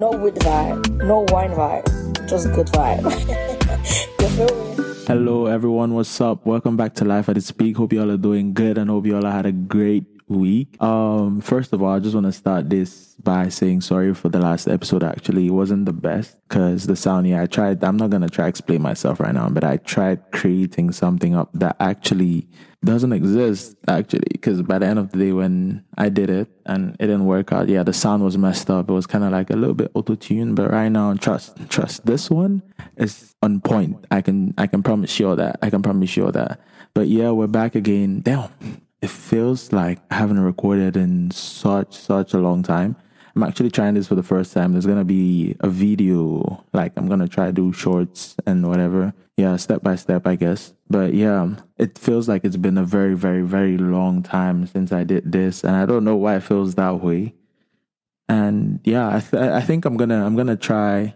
[0.00, 1.84] No weed vibe, no wine vibe,
[2.26, 3.04] just good vibe.
[5.06, 5.92] Hello, everyone.
[5.92, 6.46] What's up?
[6.46, 7.76] Welcome back to Life at its Peak.
[7.76, 10.80] Hope you all are doing good and hope you all had a great week.
[10.80, 14.38] Um, first of all, I just want to start this by saying sorry for the
[14.38, 15.04] last episode.
[15.04, 17.28] Actually, it wasn't the best because the sound.
[17.28, 17.84] Yeah, I tried.
[17.84, 21.76] I'm not gonna try explain myself right now, but I tried creating something up that
[21.78, 22.48] actually
[22.84, 23.76] doesn't exist.
[23.88, 27.26] Actually, because by the end of the day, when I did it and it didn't
[27.26, 28.88] work out, yeah, the sound was messed up.
[28.88, 30.56] It was kind of like a little bit auto tuned.
[30.56, 32.06] But right now, trust, trust.
[32.06, 32.62] This one
[32.96, 34.06] is on point.
[34.10, 35.58] I can, I can promise you all that.
[35.62, 36.60] I can promise you all that.
[36.94, 38.20] But yeah, we're back again.
[38.22, 38.50] Damn
[39.02, 42.96] it feels like I haven't recorded in such such a long time.
[43.34, 44.72] I'm actually trying this for the first time.
[44.72, 49.12] There's gonna be a video, like I'm gonna try to do shorts and whatever.
[49.36, 50.74] Yeah, step by step, I guess.
[50.88, 55.04] But yeah, it feels like it's been a very, very, very long time since I
[55.04, 57.34] did this, and I don't know why it feels that way.
[58.28, 61.14] And yeah, I th- I think I'm gonna I'm gonna try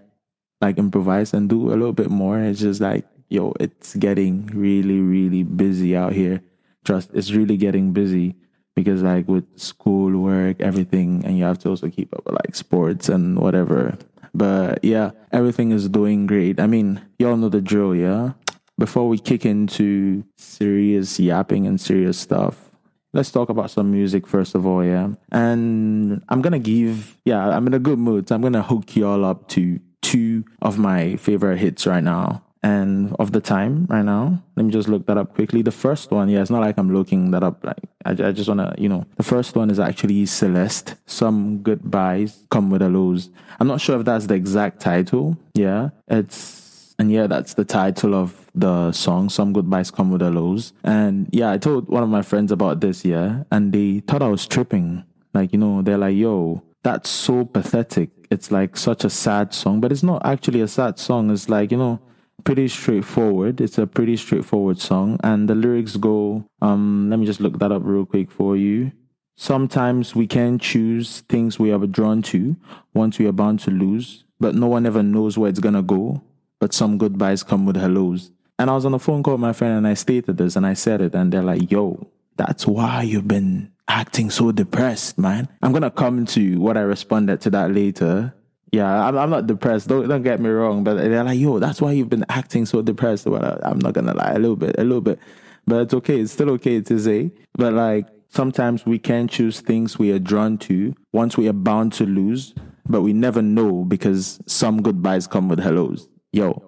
[0.61, 2.39] like improvise and do a little bit more.
[2.41, 6.43] It's just like yo, it's getting really, really busy out here
[6.85, 8.37] trust it's really getting busy
[8.75, 12.55] because like with school work everything and you have to also keep up with like
[12.55, 13.97] sports and whatever.
[14.35, 16.61] But yeah everything is doing great.
[16.61, 18.33] I mean y'all know the drill yeah?
[18.77, 22.71] Before we kick into serious yapping and serious stuff
[23.13, 25.09] let's talk about some music first of all yeah?
[25.31, 28.29] And i'm gonna give yeah i'm in a good mood.
[28.29, 33.15] So i'm gonna hook y'all up to two of my favorite hits right now and
[33.19, 34.43] of the time right now.
[34.57, 35.61] Let me just look that up quickly.
[35.61, 37.63] The first one, yeah, it's not like I'm looking that up.
[37.63, 40.97] Like I, I just wanna, you know, the first one is actually Celeste.
[41.07, 43.29] Some goodbyes come with a lose.
[43.61, 45.37] I'm not sure if that's the exact title.
[45.55, 49.29] Yeah, it's and yeah, that's the title of the song.
[49.29, 50.73] Some goodbyes come with a lose.
[50.83, 53.05] And yeah, I told one of my friends about this.
[53.05, 55.05] Yeah, and they thought I was tripping.
[55.35, 59.83] Like you know, they're like, "Yo, that's so pathetic." It's like such a sad song,
[59.83, 61.31] but it's not actually a sad song.
[61.31, 62.01] It's like you know
[62.43, 63.61] pretty straightforward.
[63.61, 66.45] It's a pretty straightforward song, and the lyrics go.
[66.61, 68.93] Um, let me just look that up real quick for you.
[69.37, 72.57] Sometimes we can choose things we are drawn to,
[72.93, 76.23] once we are bound to lose, but no one ever knows where it's gonna go.
[76.61, 78.31] But some goodbyes come with hellos.
[78.59, 80.65] And I was on a phone call with my friend, and I stated this, and
[80.65, 82.07] I said it, and they're like, "Yo,
[82.37, 87.41] that's why you've been acting so depressed, man." I'm gonna come to what I responded
[87.43, 88.35] to that later
[88.75, 89.89] yeah, I'm, I'm not depressed.
[89.89, 92.83] Don't don't get me wrong, but they're like, yo, that's why you've been acting so
[92.83, 93.27] depressed.
[93.27, 95.19] Well, I'm not gonna lie, a little bit, a little bit,
[95.67, 96.21] but it's okay.
[96.21, 97.31] It's still okay to say.
[97.55, 100.95] But like sometimes we can choose things we are drawn to.
[101.13, 102.53] Once we are bound to lose,
[102.89, 106.09] but we never know because some goodbyes come with hellos.
[106.33, 106.61] Yo,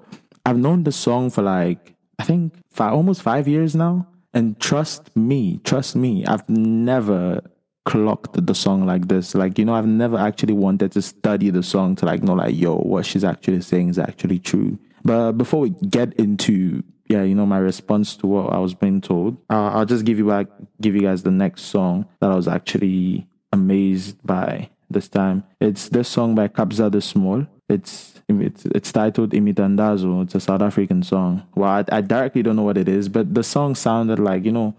[0.45, 5.15] I've known the song for like I think five, almost five years now, and trust
[5.17, 7.43] me, trust me, I've never
[7.87, 9.35] clocked the song like this.
[9.35, 12.55] Like, you know, I've never actually wanted to study the song to like know like,
[12.55, 14.79] yo, what she's actually saying is actually true.
[15.05, 19.01] But before we get into yeah, you know, my response to what I was being
[19.01, 20.49] told, uh, I'll just give you back,
[20.81, 25.45] give you guys the next song that I was actually amazed by this time.
[25.61, 27.47] It's this song by Kabza De Small.
[27.69, 30.25] It's it's it's titled Imithandazo.
[30.25, 31.47] It's a South African song.
[31.55, 34.53] Well, I, I directly don't know what it is, but the song sounded like you
[34.53, 34.75] know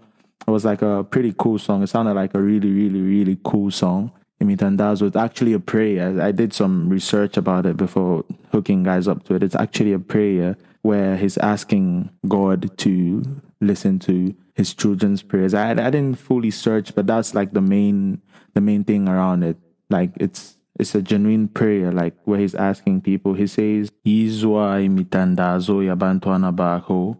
[0.48, 1.82] it was like a pretty cool song.
[1.82, 4.12] It sounded like a really, really, really cool song.
[4.40, 5.06] Imithandazo.
[5.06, 6.22] It's actually a prayer.
[6.22, 9.42] I did some research about it before hooking guys up to it.
[9.42, 15.52] It's actually a prayer where he's asking God to listen to his children's prayers.
[15.52, 18.22] I, I didn't fully search, but that's like the main
[18.54, 19.58] the main thing around it.
[19.90, 23.34] Like it's it's a genuine prayer, like where he's asking people.
[23.34, 27.16] He says, Izwa imitandazo ya bantwana bakho,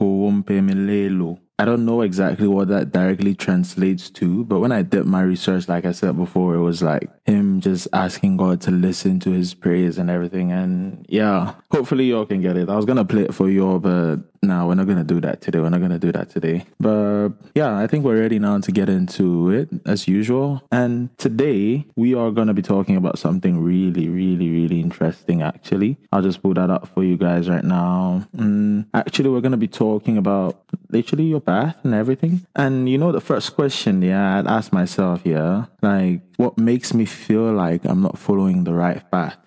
[0.00, 1.38] wompe milelo.
[1.56, 5.68] I don't know exactly what that directly translates to, but when I did my research,
[5.68, 9.54] like I said before, it was like him just asking God to listen to his
[9.54, 10.50] prayers and everything.
[10.50, 12.68] And yeah, hopefully y'all can get it.
[12.68, 15.60] I was gonna play it for y'all, but no, we're not gonna do that today.
[15.60, 16.64] We're not gonna do that today.
[16.78, 20.62] But yeah, I think we're ready now to get into it as usual.
[20.70, 25.42] And today we are gonna be talking about something really, really, really interesting.
[25.42, 28.26] Actually, I'll just pull that up for you guys right now.
[28.36, 32.46] Mm, actually, we're gonna be talking about literally your path and everything.
[32.54, 37.04] And you know, the first question, yeah, I'd ask myself, yeah, like what makes me
[37.04, 39.38] feel like I'm not following the right path.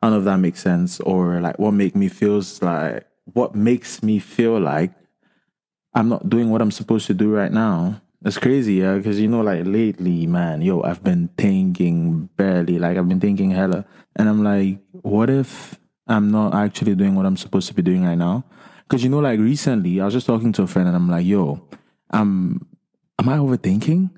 [0.00, 3.54] I don't know if that makes sense, or like what make me feels like what
[3.54, 4.92] makes me feel like
[5.94, 8.00] I'm not doing what I'm supposed to do right now.
[8.24, 12.96] It's crazy, yeah, because you know, like lately, man, yo, I've been thinking barely, like
[12.96, 13.84] I've been thinking hella,
[14.16, 18.04] and I'm like, what if I'm not actually doing what I'm supposed to be doing
[18.04, 18.44] right now?
[18.84, 21.26] Because you know, like recently, I was just talking to a friend, and I'm like,
[21.26, 21.66] yo,
[22.10, 22.64] um,
[23.18, 24.10] am I overthinking?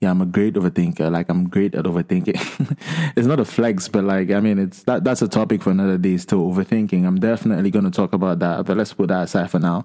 [0.00, 1.12] Yeah, I'm a great overthinker.
[1.12, 2.76] Like I'm great at overthinking.
[3.16, 5.98] it's not a flex, but like I mean, it's that that's a topic for another
[5.98, 6.16] day.
[6.16, 7.06] Still overthinking.
[7.06, 9.84] I'm definitely going to talk about that, but let's put that aside for now.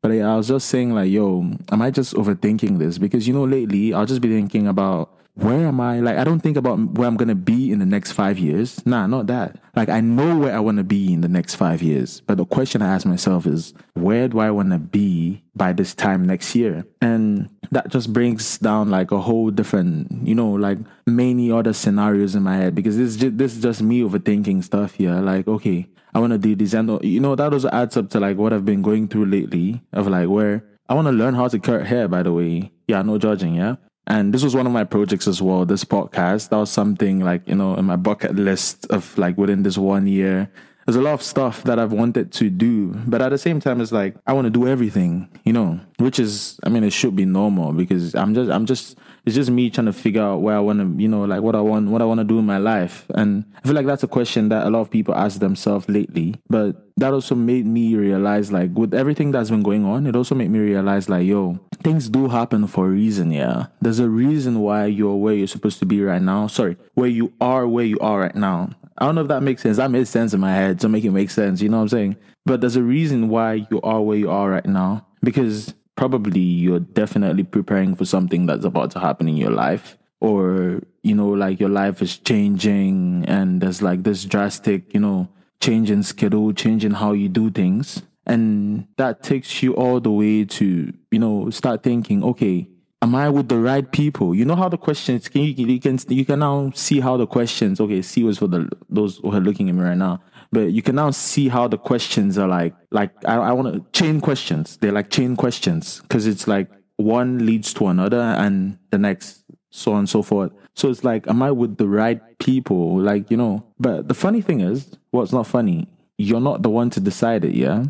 [0.00, 1.40] But yeah, I was just saying like, yo,
[1.72, 2.98] am I just overthinking this?
[2.98, 6.00] Because you know, lately I'll just be thinking about where am I?
[6.00, 8.84] Like, I don't think about where I'm going to be in the next five years.
[8.84, 9.56] Nah, not that.
[9.76, 12.20] Like, I know where I want to be in the next five years.
[12.26, 15.94] But the question I ask myself is, where do I want to be by this
[15.94, 16.84] time next year?
[17.00, 22.34] And that just brings down like a whole different, you know, like many other scenarios
[22.34, 25.14] in my head because this is just, this is just me overthinking stuff here.
[25.14, 26.72] Like, okay, I want to do this.
[26.72, 29.26] And, uh, you know, that also adds up to like what I've been going through
[29.26, 32.72] lately of like where I want to learn how to cut hair, by the way.
[32.88, 33.76] Yeah, no judging, yeah.
[34.08, 36.48] And this was one of my projects as well, this podcast.
[36.48, 40.06] That was something like, you know, in my bucket list of like within this one
[40.06, 40.50] year.
[40.86, 43.82] There's a lot of stuff that I've wanted to do, but at the same time,
[43.82, 47.14] it's like I want to do everything, you know, which is, I mean, it should
[47.14, 50.56] be normal because I'm just, I'm just, it's just me trying to figure out where
[50.56, 52.46] I want to, you know, like what I want, what I want to do in
[52.46, 53.06] my life.
[53.14, 56.36] And I feel like that's a question that a lot of people ask themselves lately.
[56.48, 60.34] But that also made me realize, like, with everything that's been going on, it also
[60.34, 63.66] made me realize, like, yo, things do happen for a reason, yeah.
[63.80, 66.46] There's a reason why you're where you're supposed to be right now.
[66.46, 68.70] Sorry, where you are, where you are right now.
[68.98, 69.76] I don't know if that makes sense.
[69.76, 71.62] That made sense in my head to make it make sense.
[71.62, 72.16] You know what I'm saying?
[72.44, 76.78] But there's a reason why you are where you are right now because probably you're
[76.78, 79.98] definitely preparing for something that's about to happen in your life.
[80.20, 85.28] Or you know like your life is changing and there's like this drastic you know
[85.60, 88.02] change in schedule change in how you do things.
[88.26, 92.68] And that takes you all the way to you know start thinking okay
[93.02, 94.34] am i with the right people?
[94.34, 97.26] You know how the questions can you, you can you can now see how the
[97.26, 100.72] questions okay see was for the those who are looking at me right now but
[100.72, 104.20] you can now see how the questions are like like i, I want to chain
[104.20, 104.76] questions.
[104.78, 109.92] They're like chain questions because it's like one leads to another and the next so
[109.92, 110.52] on and so forth.
[110.74, 113.00] So it's like am i with the right people?
[113.00, 115.88] Like you know but the funny thing is what's well, not funny
[116.20, 117.84] you're not the one to decide it yeah?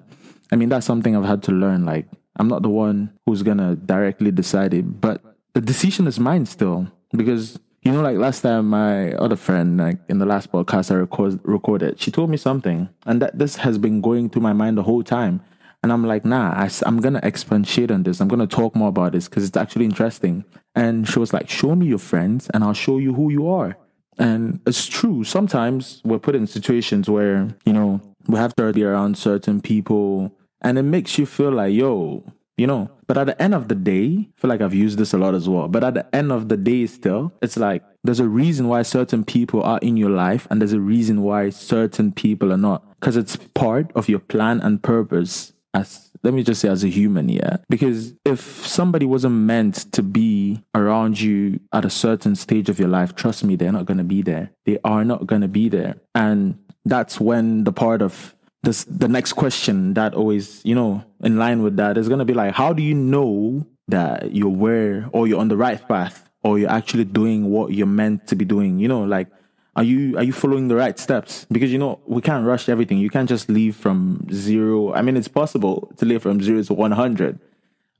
[0.52, 2.06] I mean that's something i've had to learn like
[2.38, 5.22] i'm not the one who's gonna directly decide it but
[5.54, 6.86] the decision is mine still
[7.16, 10.96] because you know, like last time, my other friend, like in the last podcast I
[10.96, 14.76] record, recorded, she told me something, and that this has been going through my mind
[14.76, 15.40] the whole time.
[15.82, 18.20] And I'm like, nah, I, am gonna expatiate on this.
[18.20, 20.44] I'm gonna talk more about this because it's actually interesting.
[20.74, 23.76] And she was like, show me your friends, and I'll show you who you are.
[24.18, 25.22] And it's true.
[25.22, 30.32] Sometimes we're put in situations where you know we have to be around certain people,
[30.60, 32.24] and it makes you feel like, yo,
[32.56, 32.90] you know.
[33.06, 35.34] But at the end of the day, I feel like I've used this a lot
[35.34, 35.68] as well.
[35.68, 39.24] But at the end of the day, still, it's like there's a reason why certain
[39.24, 42.84] people are in your life, and there's a reason why certain people are not.
[43.00, 46.88] Because it's part of your plan and purpose as let me just say as a
[46.88, 52.68] human yeah because if somebody wasn't meant to be around you at a certain stage
[52.68, 55.42] of your life trust me they're not going to be there they are not going
[55.42, 60.64] to be there and that's when the part of this the next question that always
[60.64, 63.66] you know in line with that is going to be like how do you know
[63.88, 67.86] that you're where or you're on the right path or you're actually doing what you're
[67.86, 68.78] meant to be doing?
[68.78, 69.28] You know like
[69.76, 71.46] are you are you following the right steps?
[71.50, 72.98] Because you know we can't rush everything.
[72.98, 74.92] You can't just leave from zero.
[74.92, 77.38] I mean it's possible to live from zero to 100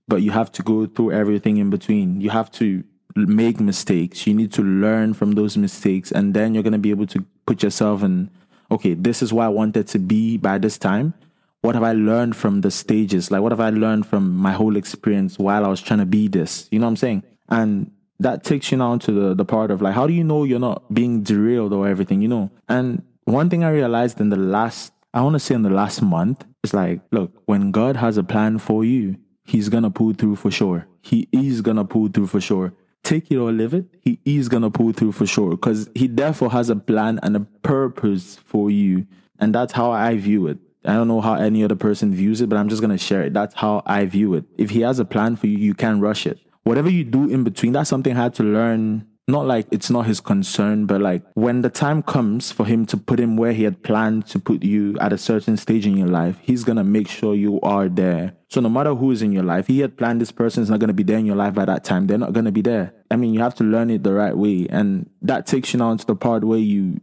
[0.09, 2.21] but you have to go through everything in between.
[2.21, 2.83] You have to
[3.15, 4.27] make mistakes.
[4.27, 7.25] You need to learn from those mistakes and then you're going to be able to
[7.47, 8.31] put yourself in
[8.71, 11.15] okay, this is where I wanted to be by this time.
[11.63, 13.31] What have I learned from the stages?
[13.31, 16.29] Like, what have I learned from my whole experience while I was trying to be
[16.29, 16.69] this?
[16.71, 17.23] You know what I'm saying?
[17.49, 20.45] And that takes you now to the, the part of like, how do you know
[20.45, 22.51] you're not being derailed or everything, you know?
[22.69, 26.01] And one thing I realized in the last, I want to say in the last
[26.01, 30.37] month, is like, look, when God has a plan for you, He's gonna pull through
[30.37, 30.87] for sure.
[31.01, 34.71] He is gonna pull through for sure take it or leave it, he is to
[34.71, 39.07] pull through for sure because he therefore has a plan and a purpose for you.
[39.39, 40.59] And that's how I view it.
[40.85, 43.35] I don't know how any other person views it, but I'm just to share it.
[43.35, 44.45] That's how I view it.
[44.57, 46.39] If he has a plan for you, you can't rush it.
[46.65, 50.07] Whatever you do in between, that's something I had to learn not like it's not
[50.07, 53.65] his concern, but like when the time comes for him to put him where he
[53.65, 57.09] had planned to put you at a certain stage in your life, he's gonna make
[57.09, 58.35] sure you are there.
[58.49, 60.81] So no matter who is in your life, he had planned this person is not
[60.81, 62.07] gonna be there in your life by that time.
[62.07, 62.95] They're not gonna be there.
[63.11, 65.93] I mean, you have to learn it the right way, and that takes you now
[65.93, 67.01] into the part where you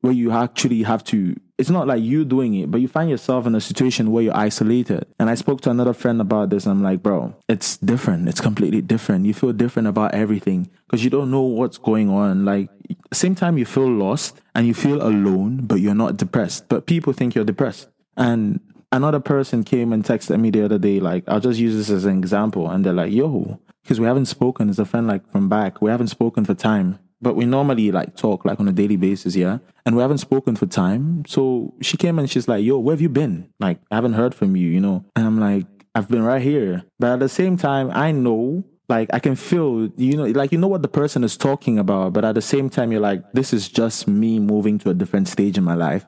[0.00, 3.46] where you actually have to it's not like you doing it, but you find yourself
[3.46, 5.06] in a situation where you're isolated.
[5.20, 6.66] And I spoke to another friend about this.
[6.66, 8.28] I'm like, bro, it's different.
[8.28, 9.26] It's completely different.
[9.26, 12.44] You feel different about everything because you don't know what's going on.
[12.44, 12.70] Like,
[13.12, 16.68] same time you feel lost and you feel alone, but you're not depressed.
[16.68, 17.88] But people think you're depressed.
[18.16, 18.58] And
[18.90, 22.04] another person came and texted me the other day, like, I'll just use this as
[22.04, 22.68] an example.
[22.68, 25.90] And they're like, yo, because we haven't spoken as a friend, like from back, we
[25.90, 26.98] haven't spoken for time.
[27.24, 29.58] But we normally like talk like on a daily basis, yeah.
[29.86, 31.24] And we haven't spoken for time.
[31.26, 33.48] So she came and she's like, yo, where have you been?
[33.58, 35.04] Like, I haven't heard from you, you know?
[35.16, 36.84] And I'm like, I've been right here.
[36.98, 40.58] But at the same time, I know like I can feel, you know, like you
[40.58, 43.54] know what the person is talking about, but at the same time, you're like, this
[43.54, 46.04] is just me moving to a different stage in my life.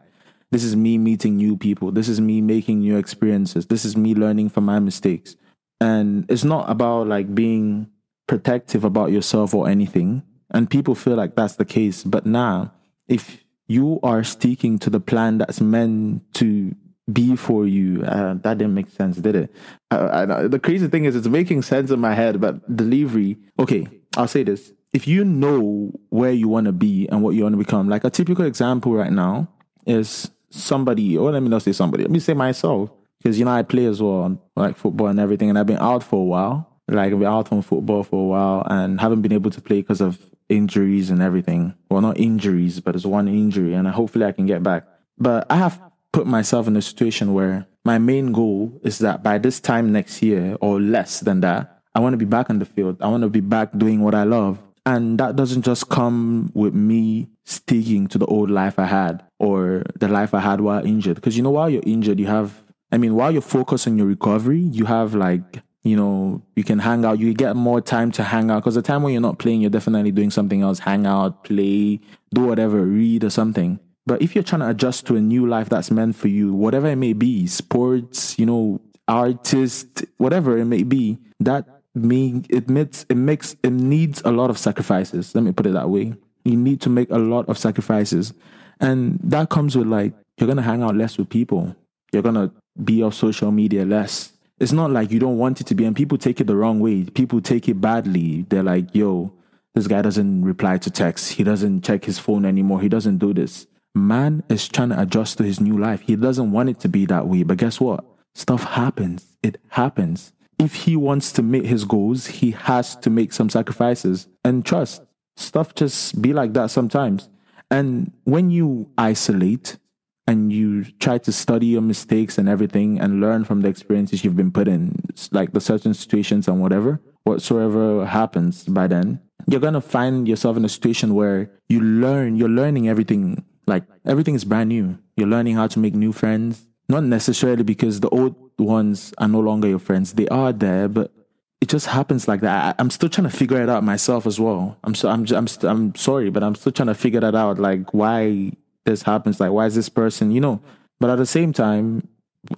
[0.50, 1.90] This is me meeting new people.
[1.90, 3.66] This is me making new experiences.
[3.66, 5.34] This is me learning from my mistakes.
[5.80, 7.88] And it's not about like being
[8.28, 10.22] protective about yourself or anything.
[10.50, 12.04] And people feel like that's the case.
[12.04, 12.72] But now,
[13.08, 16.74] if you are sticking to the plan that's meant to
[17.12, 18.02] be for you.
[18.04, 19.54] Uh, that didn't make sense, did it?
[19.90, 23.38] Uh, the crazy thing is, it's making sense in my head, but delivery.
[23.58, 23.86] Okay,
[24.16, 27.52] I'll say this: if you know where you want to be and what you want
[27.52, 29.48] to become, like a typical example right now
[29.86, 31.16] is somebody.
[31.16, 32.02] Or let me not say somebody.
[32.02, 35.48] Let me say myself, because you know I play as well, like football and everything,
[35.48, 36.72] and I've been out for a while.
[36.88, 39.80] Like I've been out from football for a while and haven't been able to play
[39.80, 41.74] because of injuries and everything.
[41.90, 44.86] Well, not injuries, but it's one injury, and hopefully I can get back.
[45.18, 45.80] But I have
[46.12, 50.22] put myself in a situation where my main goal is that by this time next
[50.22, 52.96] year or less than that, I want to be back on the field.
[53.00, 54.58] I want to be back doing what I love.
[54.84, 59.82] And that doesn't just come with me sticking to the old life I had or
[59.98, 61.16] the life I had while injured.
[61.16, 62.62] Because you know, while you're injured, you have,
[62.92, 66.78] I mean, while you're focused on your recovery, you have like, you know, you can
[66.78, 68.62] hang out, you get more time to hang out.
[68.62, 72.00] Because the time when you're not playing, you're definitely doing something else hang out, play,
[72.34, 73.78] do whatever, read or something.
[74.04, 76.88] But if you're trying to adjust to a new life that's meant for you, whatever
[76.88, 83.06] it may be, sports, you know, artist, whatever it may be, that mean it makes
[83.08, 85.34] it makes it needs a lot of sacrifices.
[85.34, 86.14] Let me put it that way.
[86.44, 88.32] You need to make a lot of sacrifices.
[88.80, 91.74] And that comes with like you're gonna hang out less with people.
[92.12, 92.52] You're gonna
[92.82, 94.32] be off social media less.
[94.58, 96.80] It's not like you don't want it to be, and people take it the wrong
[96.80, 97.04] way.
[97.04, 98.46] People take it badly.
[98.48, 99.32] They're like, yo,
[99.74, 101.30] this guy doesn't reply to texts.
[101.30, 102.80] He doesn't check his phone anymore.
[102.80, 106.02] He doesn't do this man is trying to adjust to his new life.
[106.02, 107.42] He doesn't want it to be that way.
[107.42, 108.04] But guess what?
[108.34, 109.36] Stuff happens.
[109.42, 110.32] It happens.
[110.58, 115.02] If he wants to meet his goals, he has to make some sacrifices and trust.
[115.36, 117.28] Stuff just be like that sometimes.
[117.70, 119.76] And when you isolate
[120.26, 124.36] and you try to study your mistakes and everything and learn from the experiences you've
[124.36, 124.94] been put in,
[125.30, 130.64] like the certain situations and whatever, whatsoever happens by then, you're to find yourself in
[130.64, 134.98] a situation where you learn, you're learning everything like everything is brand new.
[135.16, 139.40] You're learning how to make new friends, not necessarily because the old ones are no
[139.40, 140.12] longer your friends.
[140.12, 141.12] They are there, but
[141.60, 142.76] it just happens like that.
[142.78, 144.78] I, am still trying to figure it out myself as well.
[144.84, 147.58] I'm so I'm I'm I'm sorry, but I'm still trying to figure that out.
[147.58, 148.52] Like why
[148.86, 149.38] this happens.
[149.38, 150.30] Like why is this person?
[150.30, 150.60] You know.
[150.98, 152.08] But at the same time,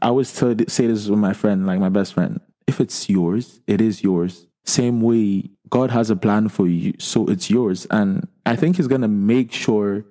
[0.00, 2.40] I always tell, say this with my friend, like my best friend.
[2.66, 4.46] If it's yours, it is yours.
[4.64, 7.86] Same way God has a plan for you, so it's yours.
[7.90, 10.04] And I think He's gonna make sure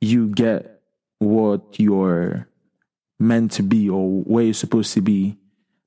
[0.00, 0.82] you get
[1.18, 2.48] what you're
[3.18, 5.38] meant to be or where you're supposed to be.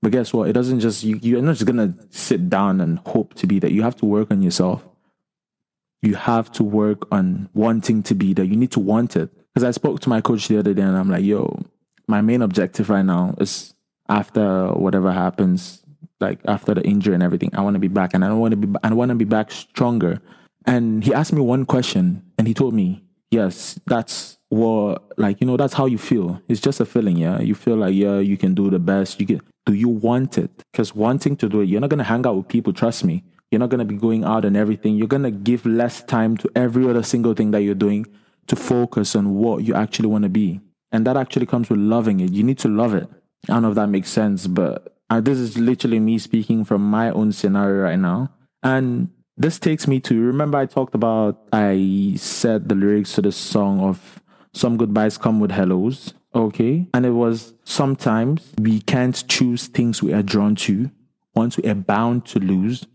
[0.01, 0.50] But guess what?
[0.50, 3.72] It doesn't just you you're not just gonna sit down and hope to be that.
[3.72, 4.84] You have to work on yourself.
[6.01, 8.46] You have to work on wanting to be there.
[8.46, 9.30] You need to want it.
[9.54, 11.63] Because I spoke to my coach the other day and I'm like, yo,
[12.08, 13.74] my main objective right now is
[14.08, 15.84] after whatever happens,
[16.20, 18.51] like after the injury and everything, I want to be back and I don't want
[18.51, 20.22] to be I want to be back stronger.
[20.66, 25.48] And he asked me one question and he told me, yes, that's what like you
[25.48, 26.42] know that's how you feel.
[26.48, 27.42] It's just a feeling, yeah.
[27.42, 29.20] You feel like yeah, you can do the best.
[29.20, 29.42] You can.
[29.66, 30.63] Do you want it?
[30.72, 32.74] Because wanting to do it, you're not gonna hang out with people.
[32.74, 33.24] Trust me.
[33.51, 34.96] You're not gonna be going out and everything.
[34.96, 38.06] You're gonna give less time to every other single thing that you're doing
[38.48, 40.60] to focus on what you actually want to be.
[40.92, 42.32] And that actually comes with loving it.
[42.32, 43.10] You need to love it.
[43.50, 46.82] I don't know if that makes sense, but uh, this is literally me speaking from
[46.89, 48.32] my own scenario right now.
[48.63, 53.32] And this takes me to remember I talked about I said the lyrics to the
[53.32, 54.22] song of
[54.54, 56.13] Some Goodbyes Come with Hellos.
[56.34, 56.88] Okay.
[56.94, 60.89] And it was sometimes we can't choose things we are drawn to.
[61.36, 62.86] Once we are bound to lose,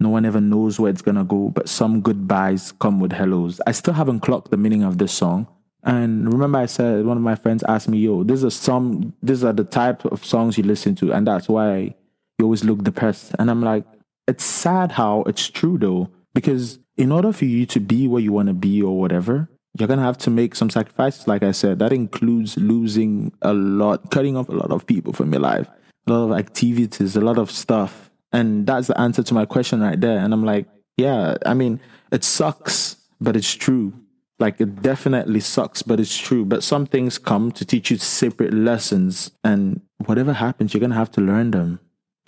[0.00, 3.60] no one ever knows where it's gonna go, but some goodbyes come with hellos.
[3.66, 5.46] I still haven't clocked the meaning of this song.
[5.82, 9.44] And remember I said one of my friends asked me, yo, these are some these
[9.44, 11.94] are the type of songs you listen to, and that's why
[12.38, 13.34] you always look depressed.
[13.38, 13.84] And I'm like,
[14.26, 18.32] it's sad how it's true though, because in order for you to be where you
[18.32, 19.48] want to be or whatever,
[19.78, 21.26] you're to have to make some sacrifices.
[21.26, 25.32] Like I said, that includes losing a lot, cutting off a lot of people from
[25.32, 25.68] your life,
[26.06, 28.10] a lot of activities, a lot of stuff.
[28.34, 30.18] And that's the answer to my question right there.
[30.18, 33.92] And I'm like, yeah, I mean, it sucks, but it's true.
[34.40, 36.44] Like it definitely sucks, but it's true.
[36.44, 41.12] But some things come to teach you separate lessons, and whatever happens, you're gonna have
[41.12, 41.78] to learn them.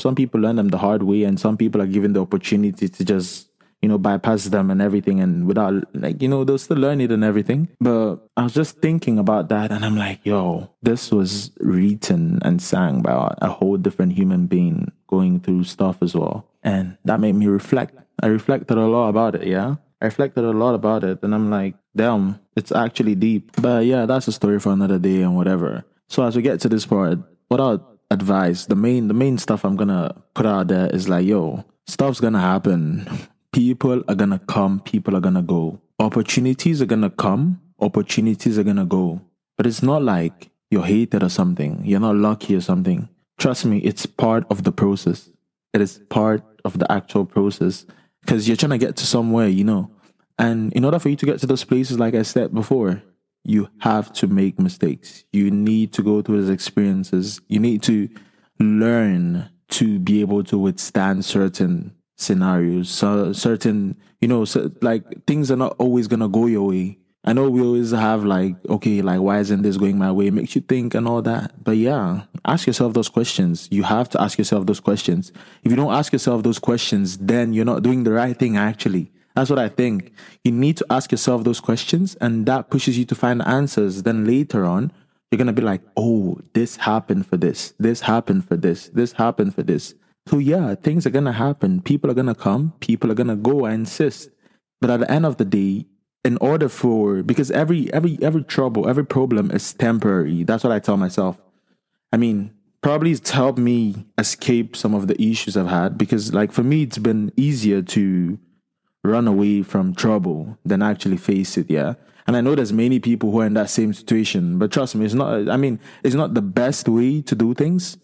[0.01, 3.05] Some people learn them the hard way, and some people are given the opportunity to
[3.05, 3.51] just
[3.83, 7.13] you know, bypass them and everything and without like, you know, they'll still learn it
[7.13, 7.69] and everything.
[7.79, 12.61] But I was just thinking about that and I'm like, yo, this was written and
[12.61, 16.47] sang by a whole different human being going through stuff as well.
[16.63, 17.97] And that made me reflect.
[18.23, 19.77] I reflected a lot about it, yeah.
[20.01, 23.53] I reflected a lot about it and I'm like, damn, it's actually deep.
[23.61, 25.85] But yeah, that's a story for another day and whatever.
[26.09, 27.79] So as we get to this part, what I
[28.11, 32.21] advise, the main the main stuff I'm gonna put out there is like, yo, stuff's
[32.21, 33.09] gonna happen
[33.57, 35.81] people are gonna come, people are gonna go.
[35.99, 39.23] Opportunities are gonna come, opportunities are gonna go.
[39.57, 43.09] But it's not like you're hated or something, you're not lucky or something.
[43.39, 45.29] Trust me, it's part of the process.
[45.73, 47.87] It is part of the actual process
[48.23, 49.91] because you're trying to get to somewhere, you know.
[50.39, 53.03] And in order for you to get to those places, like I said before,
[53.45, 55.25] you have to make mistakes.
[55.33, 57.41] You need to go through those experiences.
[57.49, 58.09] You need to
[58.59, 62.89] learn to be able to withstand certain scenarios.
[62.89, 66.99] So certain, you know, so, like things are not always gonna go your way.
[67.27, 70.29] I know we always have like, okay, like why isn't this going my way?
[70.29, 71.63] It makes you think and all that.
[71.63, 73.69] But yeah, ask yourself those questions.
[73.71, 75.33] You have to ask yourself those questions.
[75.65, 79.11] If you don't ask yourself those questions, then you're not doing the right thing actually.
[79.35, 80.13] That's what I think.
[80.45, 84.05] You need to ask yourself those questions and that pushes you to find answers.
[84.05, 84.93] Then later on,
[85.31, 87.75] you're going to be like, oh, this happened for this.
[87.79, 88.89] This happened for this.
[88.89, 89.95] This happened for this.
[90.27, 91.81] So yeah, things are gonna happen.
[91.81, 92.73] People are gonna come.
[92.81, 93.65] People are gonna go.
[93.65, 94.31] I insist.
[94.81, 95.87] But at the end of the day,
[96.27, 100.45] in order for because every every every trouble, every problem is temporary.
[100.45, 101.39] That's what I tell myself.
[102.13, 102.51] I mean,
[102.83, 106.83] probably it's helped me escape some of the issues I've had because like for me
[106.83, 108.39] it's been easier to
[109.05, 111.95] run away from trouble than actually face it, yeah.
[112.27, 115.05] And I know there's many people who are in that same situation, but trust me,
[115.05, 117.97] it's not I mean, it's not the best way to do things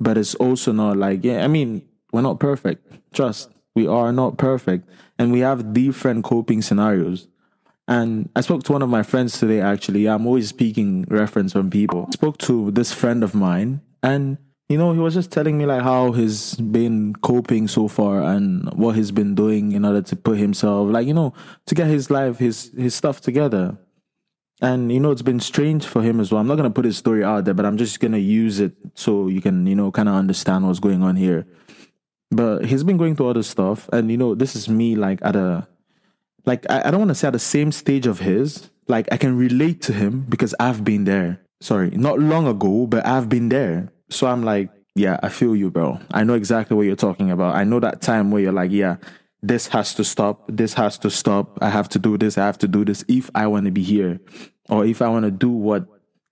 [0.00, 4.36] but it's also not like yeah i mean we're not perfect trust we are not
[4.38, 4.82] perfect
[5.18, 7.28] and we have different coping scenarios
[7.86, 11.70] and i spoke to one of my friends today actually i'm always speaking reference from
[11.70, 14.38] people I spoke to this friend of mine and
[14.68, 18.44] you know he was just telling me like how he's been coping so far and
[18.74, 21.32] what he's been doing in order to put himself like you know
[21.66, 23.78] to get his life his his stuff together
[24.60, 26.40] and you know, it's been strange for him as well.
[26.40, 29.28] I'm not gonna put his story out there, but I'm just gonna use it so
[29.28, 31.46] you can, you know, kind of understand what's going on here.
[32.30, 35.36] But he's been going through other stuff, and you know, this is me like at
[35.36, 35.66] a
[36.44, 38.70] like I, I don't want to say at the same stage of his.
[38.86, 41.40] Like I can relate to him because I've been there.
[41.60, 43.92] Sorry, not long ago, but I've been there.
[44.10, 46.00] So I'm like, yeah, I feel you, bro.
[46.10, 47.54] I know exactly what you're talking about.
[47.54, 48.96] I know that time where you're like, yeah,
[49.42, 50.44] this has to stop.
[50.48, 51.58] This has to stop.
[51.60, 52.38] I have to do this.
[52.38, 54.20] I have to do this if I want to be here
[54.68, 55.86] or if I want to do what,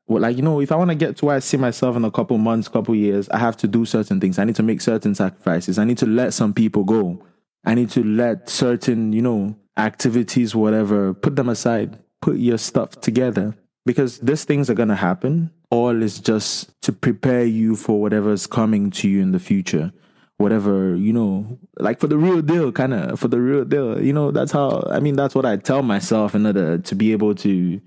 [0.07, 2.05] what, like, you know, if I want to get to where I see myself in
[2.05, 4.39] a couple months, couple years, I have to do certain things.
[4.39, 5.79] I need to make certain sacrifices.
[5.79, 7.25] I need to let some people go.
[7.65, 13.01] I need to let certain, you know, activities, whatever, put them aside, put your stuff
[13.01, 15.51] together because these things are going to happen.
[15.71, 19.93] All is just to prepare you for whatever's coming to you in the future
[20.39, 24.01] whatever, you know, like for the real deal, kind of for the real deal.
[24.01, 27.13] You know, that's how, I mean, that's what I tell myself in order to be
[27.13, 27.81] able to,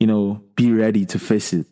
[0.00, 1.66] you know, be ready to face it.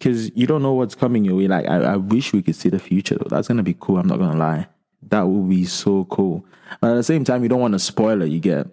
[0.00, 1.46] Cause you don't know what's coming your way.
[1.46, 3.28] Like, I, I wish we could see the future though.
[3.28, 3.98] That's going to be cool.
[3.98, 4.66] I'm not going to lie.
[5.08, 6.44] That would be so cool.
[6.80, 8.28] But at the same time, you don't want to spoil it.
[8.28, 8.66] You get,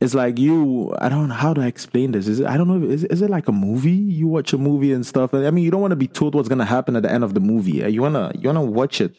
[0.00, 2.26] it's like you, I don't know how to explain this.
[2.28, 2.86] Is it, I don't know.
[2.86, 3.92] Is, is it like a movie?
[3.92, 5.32] You watch a movie and stuff.
[5.32, 7.34] I mean, you don't want to be told what's to happen at the end of
[7.34, 7.90] the movie.
[7.90, 9.18] You want to, you want to watch it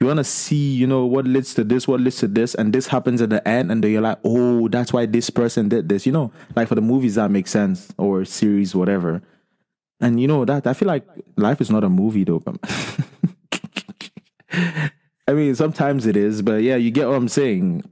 [0.00, 2.72] you want to see, you know, what leads to this, what leads to this, and
[2.72, 5.88] this happens at the end, and then you're like, oh, that's why this person did
[5.88, 6.06] this.
[6.06, 9.22] You know, like for the movies that makes sense or series, whatever.
[10.00, 12.42] And you know that I feel like life is not a movie though.
[15.26, 17.84] I mean, sometimes it is, but yeah, you get what I'm saying.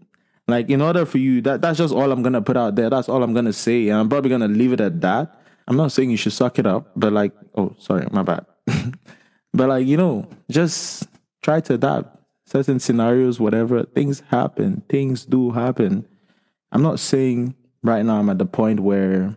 [0.48, 2.90] Like, in order for you, that that's just all I'm gonna put out there.
[2.90, 5.40] That's all I'm gonna say, and I'm probably gonna leave it at that.
[5.68, 8.44] I'm not saying you should suck it up, but like, oh, sorry, my bad.
[9.54, 11.06] but like, you know, just
[11.42, 13.84] try to adapt certain scenarios, whatever.
[13.84, 14.82] Things happen.
[14.88, 16.06] Things do happen.
[16.70, 19.36] I'm not saying right now I'm at the point where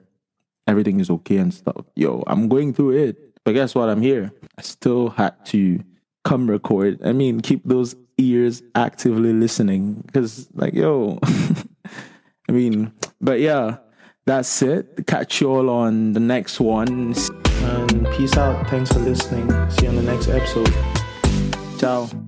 [0.68, 1.86] everything is okay and stuff.
[1.96, 3.18] Yo, I'm going through it.
[3.44, 3.90] But guess what?
[3.90, 4.32] I'm here.
[4.58, 5.84] I still had to
[6.24, 7.00] come record.
[7.06, 10.02] I mean, keep those ears actively listening.
[10.06, 11.20] Because, like, yo,
[12.50, 12.92] I mean,
[13.22, 13.78] but yeah,
[14.26, 15.06] that's it.
[15.06, 17.14] Catch you all on the next one.
[17.62, 18.68] And peace out.
[18.70, 19.50] Thanks for listening.
[19.72, 21.05] See you on the next episode.
[21.78, 22.25] Chao.